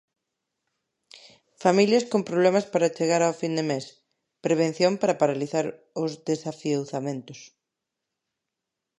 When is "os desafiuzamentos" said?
6.03-7.39